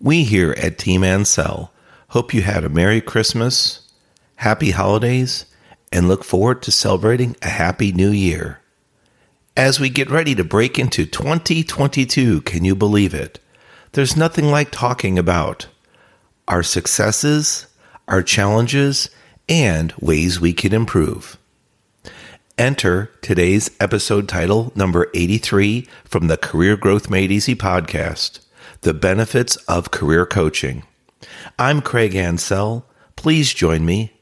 [0.00, 1.70] We here at Team Ancel
[2.08, 3.90] hope you had a Merry Christmas,
[4.36, 5.46] Happy Holidays,
[5.90, 8.60] and look forward to celebrating a Happy New Year.
[9.56, 13.40] As we get ready to break into 2022, can you believe it?
[13.92, 15.66] There's nothing like talking about
[16.46, 17.66] our successes,
[18.06, 19.08] our challenges,
[19.48, 21.38] and ways we can improve.
[22.58, 28.40] Enter today's episode title, number 83, from the Career Growth Made Easy podcast
[28.82, 30.84] The Benefits of Career Coaching.
[31.58, 32.84] I'm Craig Ancel.
[33.16, 34.12] Please join me.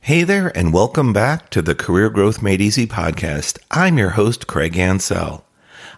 [0.00, 3.58] Hey there, and welcome back to the Career Growth Made Easy podcast.
[3.70, 5.42] I'm your host, Craig Ancel.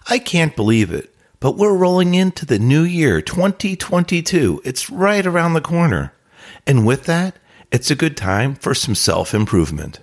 [0.07, 4.61] I can't believe it, but we're rolling into the new year, 2022.
[4.63, 6.13] It's right around the corner.
[6.67, 7.37] And with that,
[7.71, 9.99] it's a good time for some self improvement.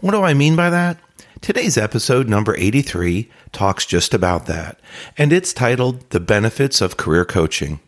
[0.00, 0.98] What do I mean by that?
[1.40, 4.78] Today's episode, number 83, talks just about that,
[5.18, 7.80] and it's titled The Benefits of Career Coaching.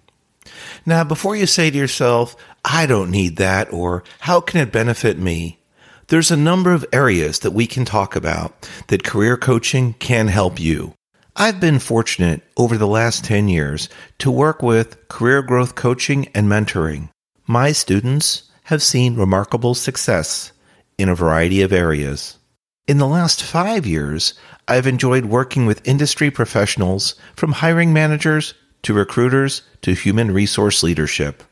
[0.85, 5.19] Now, before you say to yourself, I don't need that, or how can it benefit
[5.19, 5.61] me?
[6.09, 10.59] There's a number of areas that we can talk about that career coaching can help
[10.59, 10.95] you.
[11.37, 16.47] I've been fortunate over the last 10 years to work with career growth coaching and
[16.47, 17.09] mentoring.
[17.49, 20.53] My students have seen remarkable success
[20.97, 22.39] in a variety of areas.
[22.87, 24.35] In the last five years,
[24.69, 31.43] I've enjoyed working with industry professionals from hiring managers to recruiters to human resource leadership.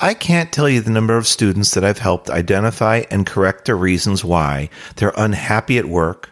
[0.00, 3.74] I can't tell you the number of students that I've helped identify and correct the
[3.74, 6.31] reasons why they're unhappy at work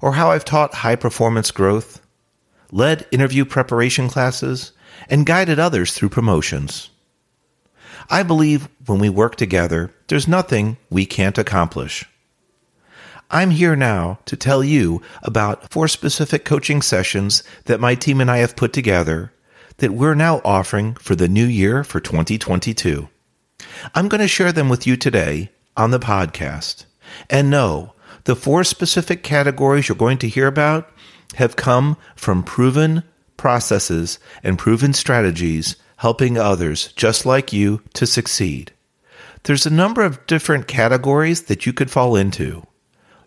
[0.00, 2.00] or how I've taught high performance growth,
[2.70, 4.72] led interview preparation classes,
[5.08, 6.90] and guided others through promotions.
[8.10, 12.04] I believe when we work together, there's nothing we can't accomplish.
[13.30, 18.30] I'm here now to tell you about four specific coaching sessions that my team and
[18.30, 19.32] I have put together
[19.76, 23.08] that we're now offering for the new year for 2022.
[23.94, 26.86] I'm going to share them with you today on the podcast.
[27.28, 27.92] And no,
[28.28, 30.90] the four specific categories you're going to hear about
[31.36, 33.02] have come from proven
[33.38, 38.70] processes and proven strategies helping others just like you to succeed.
[39.44, 42.66] There's a number of different categories that you could fall into.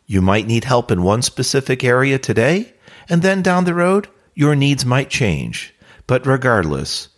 [0.06, 2.72] You might need help in one specific area today,
[3.10, 5.74] and then down the road, your needs might change.
[6.06, 7.10] But regardless,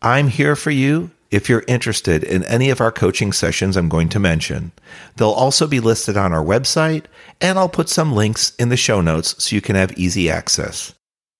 [0.00, 4.08] I'm here for you if you're interested in any of our coaching sessions I'm going
[4.08, 4.72] to mention.
[5.16, 7.04] They'll also be listed on our website,
[7.42, 10.94] and I'll put some links in the show notes so you can have easy access.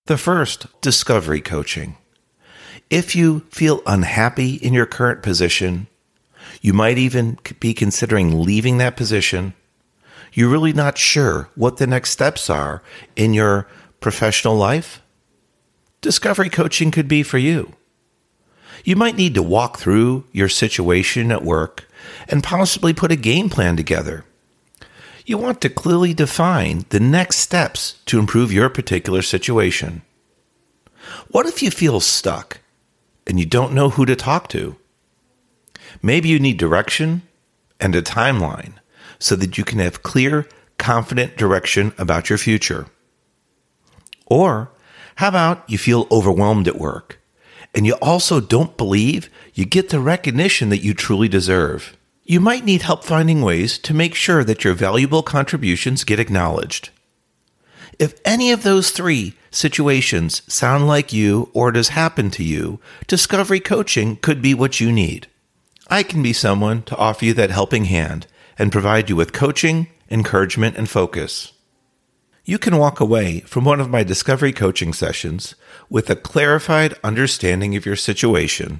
[0.05, 1.97] The first, discovery coaching.
[2.91, 5.87] If you feel unhappy in your current position,
[6.61, 9.55] you might even be considering leaving that position.
[10.31, 12.83] You're really not sure what the next steps are
[13.15, 13.67] in your
[13.99, 15.01] professional life.
[16.01, 17.73] Discovery coaching could be for you.
[18.83, 21.87] You might need to walk through your situation at work
[22.27, 24.25] and possibly put a game plan together.
[25.25, 30.03] You want to clearly define the next steps to improve your particular situation.
[31.29, 32.61] What if you feel stuck
[33.25, 34.77] and you don't know who to talk to?
[36.01, 37.23] Maybe you need direction
[37.79, 38.73] and a timeline
[39.19, 42.87] so that you can have clear, confident direction about your future.
[44.27, 44.71] Or
[45.15, 47.19] how about you feel overwhelmed at work
[47.73, 51.97] and you also don't believe you get the recognition that you truly deserve.
[52.23, 56.89] You might need help finding ways to make sure that your valuable contributions get acknowledged.
[57.99, 62.79] If any of those three situations sound like you or it has happened to you,
[63.07, 65.27] discovery coaching could be what you need.
[65.89, 68.27] I can be someone to offer you that helping hand
[68.59, 71.53] and provide you with coaching, encouragement, and focus
[72.47, 75.53] you can walk away from one of my discovery coaching sessions
[75.89, 78.79] with a clarified understanding of your situation.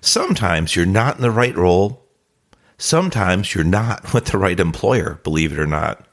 [0.00, 2.04] Sometimes you're not in the right role.
[2.76, 6.04] Sometimes you're not with the right employer, believe it or not.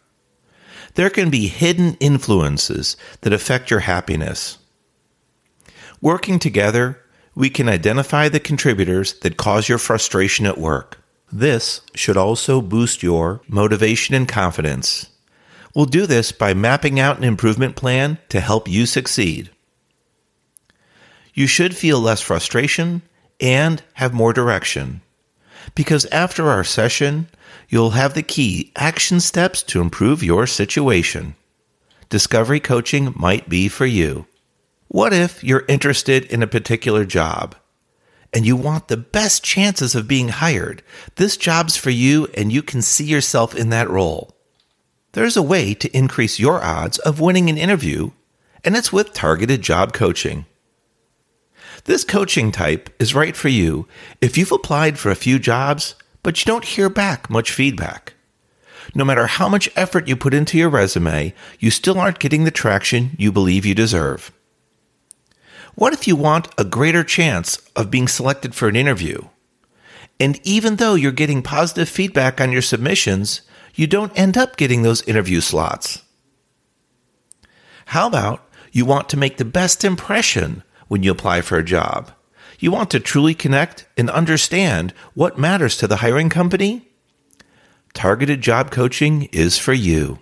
[0.94, 4.60] There can be hidden influences that affect your happiness.
[6.00, 7.00] Working together,
[7.34, 11.00] we can identify the contributors that cause your frustration at work.
[11.32, 15.11] This should also boost your motivation and confidence
[15.74, 19.50] We'll do this by mapping out an improvement plan to help you succeed.
[21.34, 23.02] You should feel less frustration
[23.40, 25.02] and have more direction.
[25.76, 27.28] Because after our session,
[27.70, 31.36] you'll have the key action steps to improve your situation.
[32.10, 34.28] Discovery coaching might be for you.
[34.90, 37.56] What if you're interested in a particular job
[38.34, 40.84] and you want the best chances of being hired,
[41.16, 44.36] this job's for you and you can see yourself in that role.
[45.14, 48.12] There's a way to increase your odds of winning an interview,
[48.64, 50.46] and it's with targeted job coaching.
[51.84, 53.88] This coaching type is right for you
[54.22, 58.14] if you've applied for a few jobs, but you don't hear back much feedback.
[58.96, 62.52] No matter how much effort you put into your resume, you still aren't getting the
[62.52, 64.32] traction you believe you deserve.
[65.76, 69.28] What if you want a greater chance of being selected for an interview?
[70.20, 73.42] And even though you're getting positive feedback on your submissions,
[73.76, 76.04] you don't end up getting those interview slots.
[77.86, 82.12] How about you want to make the best impression when you apply for a job?
[82.60, 86.88] You want to truly connect and understand what matters to the hiring company?
[87.94, 90.20] Targeted job coaching is for you.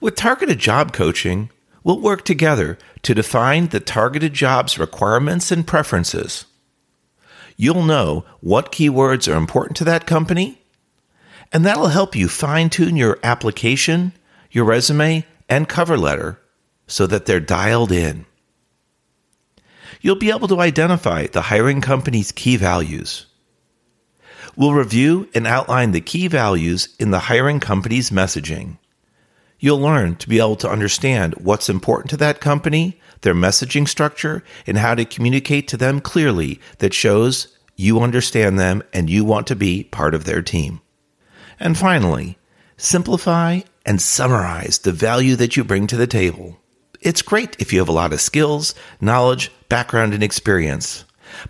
[0.00, 1.50] With targeted job coaching,
[1.84, 6.46] we'll work together to define the targeted job's requirements and preferences.
[7.56, 10.60] You'll know what keywords are important to that company,
[11.52, 14.12] and that'll help you fine tune your application,
[14.50, 16.40] your resume, and cover letter
[16.86, 18.26] so that they're dialed in.
[20.00, 23.26] You'll be able to identify the hiring company's key values.
[24.56, 28.78] We'll review and outline the key values in the hiring company's messaging.
[29.58, 34.42] You'll learn to be able to understand what's important to that company, their messaging structure,
[34.66, 39.46] and how to communicate to them clearly that shows you understand them and you want
[39.48, 40.80] to be part of their team.
[41.58, 42.38] And finally,
[42.76, 46.58] simplify and summarize the value that you bring to the table.
[47.00, 51.04] It's great if you have a lot of skills, knowledge, background, and experience.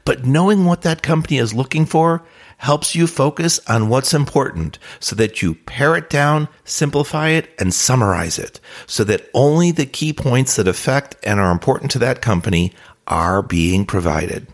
[0.05, 2.23] But knowing what that company is looking for
[2.59, 7.73] helps you focus on what's important so that you pare it down, simplify it, and
[7.75, 12.23] summarize it so that only the key points that affect and are important to that
[12.23, 12.73] company
[13.07, 14.47] are being provided.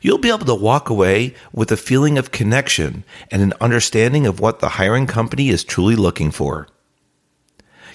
[0.00, 4.40] You'll be able to walk away with a feeling of connection and an understanding of
[4.40, 6.68] what the hiring company is truly looking for.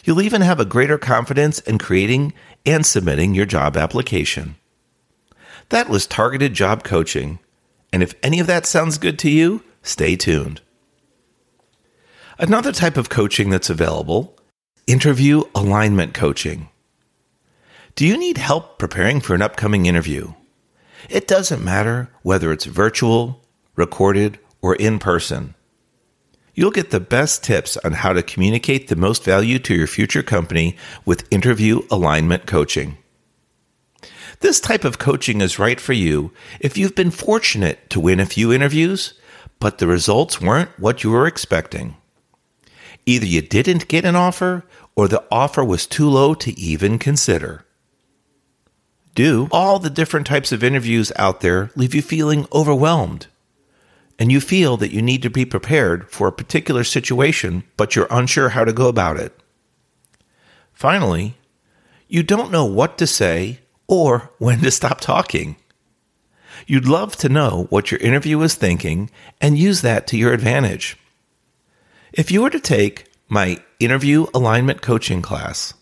[0.04, 2.34] You'll even have a greater confidence in creating
[2.66, 4.56] and submitting your job application.
[5.70, 7.40] That was targeted job coaching
[7.94, 10.62] and if any of that sounds good to you, stay tuned.
[12.40, 14.38] Another type of coaching that's available
[14.88, 16.70] interview alignment coaching.
[17.96, 20.34] Do you need help preparing for an upcoming interview?
[21.10, 23.44] It doesn't matter whether it's virtual,
[23.76, 25.56] recorded, or in person.
[26.54, 30.24] You'll get the best tips on how to communicate the most value to your future
[30.24, 30.76] company
[31.06, 32.98] with interview alignment coaching.
[34.42, 38.26] This type of coaching is right for you if you've been fortunate to win a
[38.26, 39.14] few interviews,
[39.60, 41.96] but the results weren't what you were expecting.
[43.06, 44.66] Either you didn't get an offer
[44.96, 47.66] or the offer was too low to even consider.
[49.14, 53.28] Do all the different types of interviews out there leave you feeling overwhelmed?
[54.18, 58.08] And you feel that you need to be prepared for a particular situation, but you're
[58.10, 59.38] unsure how to go about it.
[60.72, 61.36] Finally,
[62.08, 65.56] you don't know what to say or when to stop talking.
[66.68, 69.10] You'd love to know what your interview is thinking
[69.42, 70.98] and use that to your advantage.
[72.14, 75.74] If you were to take my interview alignment coaching class,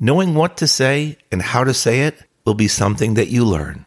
[0.00, 3.86] knowing what to say and how to say it will be something that you learn.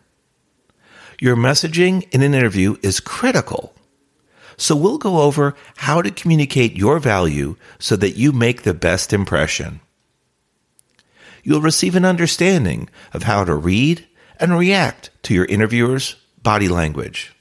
[1.20, 3.74] Your messaging in an interview is critical.
[4.56, 9.12] So we'll go over how to communicate your value so that you make the best
[9.12, 9.82] impression
[11.44, 14.08] you'll receive an understanding of how to read
[14.40, 17.36] and react to your interviewer's body language.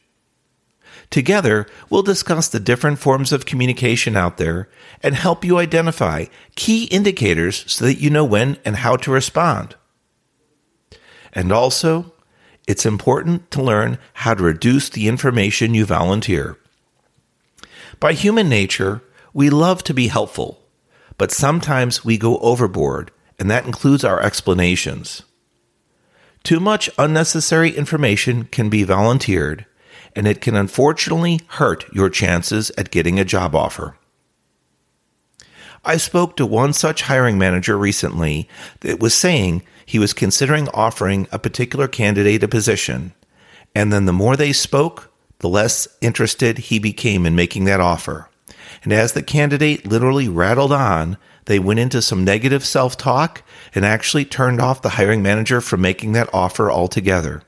[1.12, 4.70] Together, we'll discuss the different forms of communication out there
[5.02, 6.24] and help you identify
[6.56, 9.76] key indicators so that you know when and how to respond.
[11.34, 12.12] And also,
[12.66, 16.56] it's important to learn how to reduce the information you volunteer.
[18.00, 19.02] By human nature,
[19.34, 20.62] we love to be helpful,
[21.18, 25.24] but sometimes we go overboard and that includes our explanations.
[26.42, 29.66] Too much unnecessary information can be volunteered,
[30.14, 33.96] and it can unfortunately hurt your chances at getting a job offer.
[35.84, 38.48] I spoke to one such hiring manager recently
[38.80, 43.12] that was saying he was considering offering a particular candidate a position,
[43.74, 48.28] and then the more they spoke, the less interested he became in making that offer.
[48.84, 51.16] And as the candidate literally rattled on,
[51.46, 53.42] they went into some negative self talk
[53.74, 57.42] and actually turned off the hiring manager from making that offer altogether.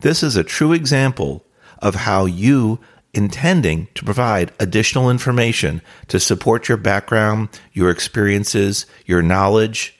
[0.00, 1.44] This is a true example
[1.78, 2.78] of how you
[3.14, 9.98] intending to provide additional information to support your background, your experiences, your knowledge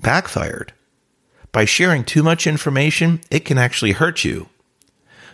[0.00, 0.72] backfired.
[1.50, 4.48] by sharing too much information, it can actually hurt you.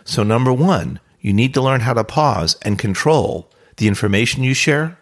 [0.03, 4.53] So, number one, you need to learn how to pause and control the information you
[4.53, 4.99] share.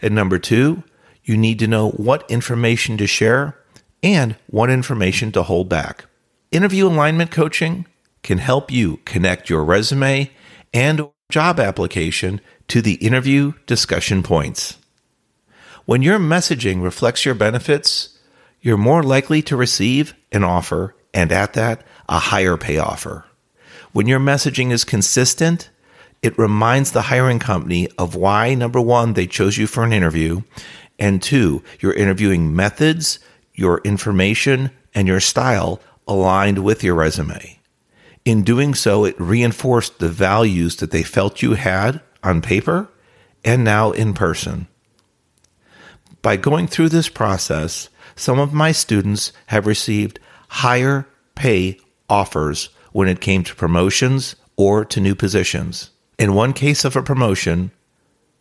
[0.00, 0.84] And number two,
[1.24, 3.58] you need to know what information to share
[4.00, 6.04] and what information to hold back.
[6.52, 7.84] Interview alignment coaching
[8.22, 10.30] can help you connect your resume
[10.72, 14.78] and job application to the interview discussion points.
[15.84, 18.18] When your messaging reflects your benefits,
[18.60, 23.24] you're more likely to receive an offer and at that, a higher pay offer.
[23.92, 25.70] When your messaging is consistent,
[26.22, 30.42] it reminds the hiring company of why, number one, they chose you for an interview,
[30.98, 33.18] and two, your interviewing methods,
[33.54, 37.57] your information, and your style aligned with your resume.
[38.28, 42.90] In doing so, it reinforced the values that they felt you had on paper
[43.42, 44.68] and now in person.
[46.20, 51.80] By going through this process, some of my students have received higher pay
[52.10, 55.88] offers when it came to promotions or to new positions.
[56.18, 57.70] In one case of a promotion,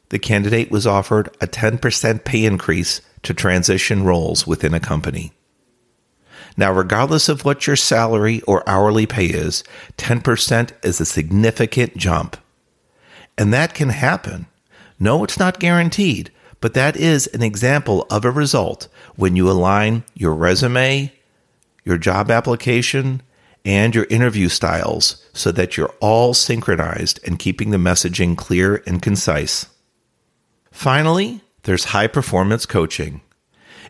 [0.10, 5.32] the candidate was offered a 10% pay increase to transition roles within a company.
[6.58, 9.64] Now, regardless of what your salary or hourly pay is,
[9.98, 12.36] 10% is a significant jump.
[13.38, 14.48] And that can happen.
[15.00, 20.04] No, it's not guaranteed, but that is an example of a result when you align
[20.16, 21.14] your resume,
[21.86, 23.22] your job application,
[23.64, 29.02] and your interview styles so that you're all synchronized and keeping the messaging clear and
[29.02, 29.68] concise.
[30.72, 33.22] Finally, there's high performance coaching.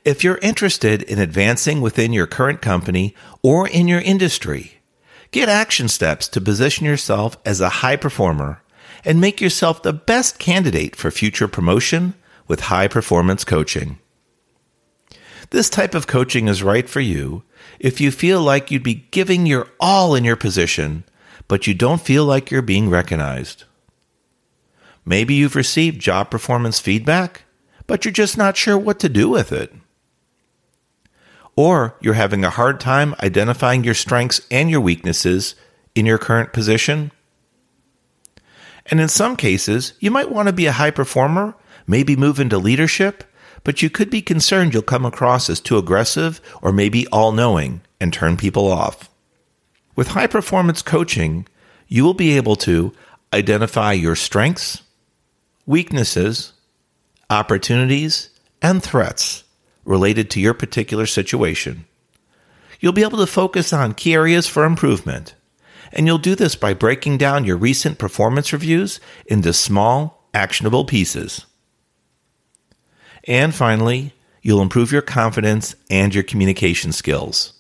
[0.08, 4.80] If you're interested in advancing within your current company or in your industry,
[5.32, 8.62] get action steps to position yourself as a high performer
[9.04, 12.14] and make yourself the best candidate for future promotion
[12.48, 14.00] with high performance coaching.
[15.50, 17.44] This type of coaching is right for you
[17.78, 21.04] if you feel like you'd be giving your all in your position,
[21.50, 23.66] but you don't feel like you're being recognized.
[25.04, 27.44] Maybe you've received job performance feedback,
[27.88, 29.74] but you're just not sure what to do with it.
[31.58, 35.56] Or you're having a hard time identifying your strengths and your weaknesses
[35.96, 37.12] in your current position.
[38.86, 41.56] And in some cases, you might want to be a high performer,
[41.88, 43.24] maybe move into leadership,
[43.64, 47.82] but you could be concerned you'll come across as too aggressive or maybe all knowing
[48.00, 49.10] and turn people off.
[49.96, 51.48] With high performance coaching,
[51.88, 52.94] you will be able to
[53.34, 54.84] identify your strengths,
[55.66, 56.54] weaknesses,
[57.32, 58.30] opportunities,
[58.62, 59.44] and threats
[59.88, 61.86] related to your particular situation.
[62.80, 65.34] You'll be able to focus on key areas for improvement,
[65.92, 71.46] and you'll do this by breaking down your recent performance reviews into small, actionable pieces.
[73.24, 77.54] And finally, you'll improve your confidence and your communication skills.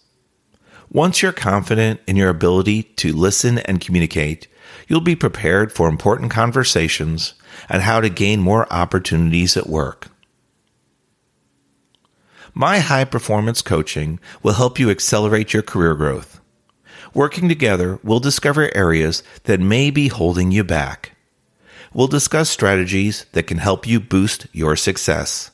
[0.90, 4.48] Once you're confident in your ability to listen and communicate,
[4.88, 7.34] you'll be prepared for important conversations
[7.68, 10.08] and how to gain more opportunities at work.
[12.60, 16.42] My high performance coaching will help you accelerate your career growth.
[17.14, 21.12] Working together, we'll discover areas that may be holding you back.
[21.94, 25.52] We'll discuss strategies that can help you boost your success.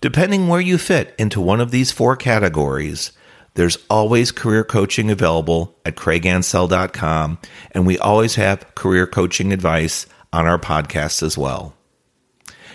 [0.00, 3.12] Depending where you fit into one of these four categories,
[3.52, 7.40] there's always career coaching available at craigancel.com,
[7.72, 11.74] and we always have career coaching advice on our podcast as well.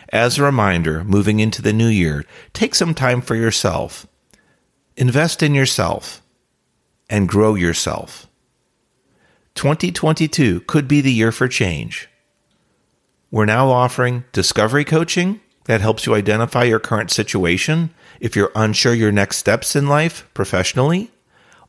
[0.10, 2.24] As a reminder, moving into the new year,
[2.54, 4.08] take some time for yourself.
[4.96, 6.22] Invest in yourself
[7.10, 8.28] and grow yourself.
[9.56, 12.08] 2022 could be the year for change.
[13.32, 17.90] We're now offering discovery coaching that helps you identify your current situation
[18.22, 21.12] if you're unsure your next steps in life professionally,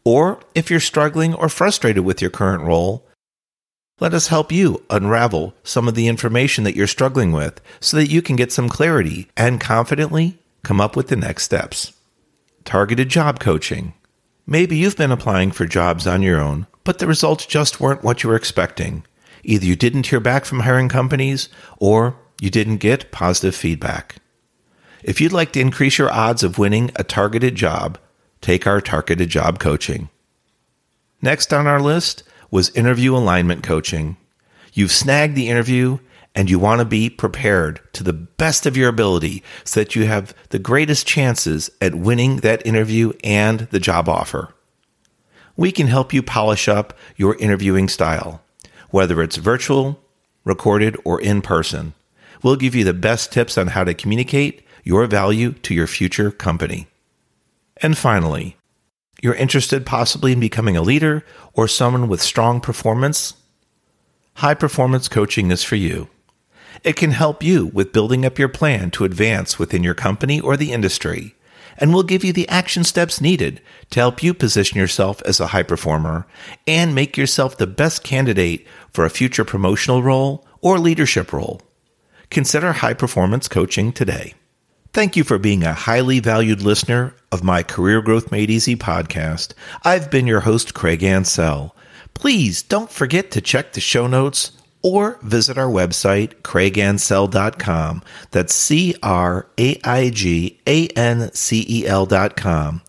[0.04, 3.08] or if you're struggling or frustrated with your current role
[4.00, 8.11] let us help you unravel some of the information that you're struggling with so that
[8.11, 11.93] you can get some clarity and confidently come up with the next steps.
[12.64, 13.95] Targeted job coaching.
[14.47, 18.23] Maybe you've been applying for jobs on your own, but the results just weren't what
[18.23, 19.05] you were expecting.
[19.43, 24.17] Either you didn't hear back from hiring companies or you didn't get positive feedback.
[25.02, 27.99] If you'd like to increase your odds of winning a targeted job,
[28.40, 30.09] take our targeted job coaching.
[31.21, 34.17] Next on our list was interview alignment coaching.
[34.73, 35.99] You've snagged the interview
[36.35, 40.07] and you want to be prepared to the best of your ability so that you
[40.07, 44.55] have the greatest chances at winning that interview and the job offer.
[45.57, 48.43] We can help you polish up your interviewing style,
[48.90, 50.00] whether it's virtual,
[50.45, 51.95] recorded, or in person.
[52.43, 56.31] We'll give you the best tips on how to communicate your value to your future
[56.31, 56.87] company.
[57.78, 58.58] And finally,
[59.21, 63.35] You're interested possibly in becoming a leader or someone with strong performance?
[64.35, 66.09] High performance coaching is for you.
[66.85, 70.57] It can help you with building up your plan to advance within your company or
[70.57, 71.35] the industry,
[71.77, 73.61] and will give you the action steps needed
[73.91, 76.29] to help you position yourself as a high performer
[76.69, 81.61] and make yourself the best candidate for a future promotional role or leadership role.
[82.31, 84.35] Consider high performance coaching today.
[84.99, 89.55] Thank you for being a highly valued listener of my Career Growth Made Easy podcast.
[89.85, 91.71] I've been your host, Craig Ancel.
[92.14, 94.50] Please don't forget to check the show notes
[94.83, 98.02] or visit our website, craigancel.com.
[98.33, 102.83] That's C R A I G A N C E L.com.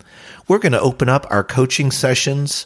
[0.47, 2.65] We're going to open up our coaching sessions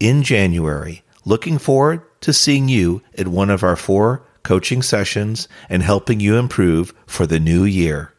[0.00, 1.04] in January.
[1.24, 6.36] Looking forward to seeing you at one of our four coaching sessions and helping you
[6.36, 8.12] improve for the new year.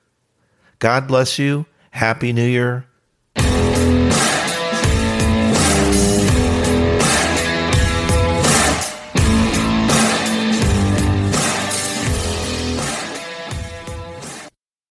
[0.79, 1.65] God bless you.
[1.91, 2.87] Happy New Year.